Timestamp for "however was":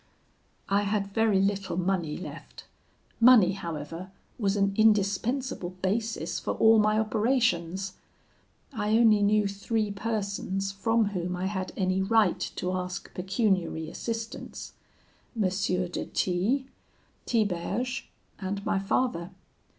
3.51-4.55